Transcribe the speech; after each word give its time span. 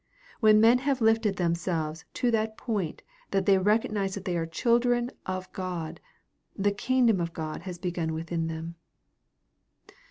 When 0.39 0.59
men 0.59 0.79
have 0.79 0.99
lifted 0.99 1.35
themselves 1.35 2.05
to 2.15 2.31
that 2.31 2.57
point 2.57 3.03
that 3.29 3.45
they 3.45 3.59
recognize 3.59 4.15
that 4.15 4.25
they 4.25 4.35
are 4.35 4.47
the 4.47 4.51
children 4.51 5.11
of 5.27 5.53
God, 5.53 5.99
the 6.57 6.71
kingdom 6.71 7.21
of 7.21 7.33
God 7.33 7.61
has 7.69 7.77
begun 7.77 8.11
within 8.11 8.47
them. 8.47 8.73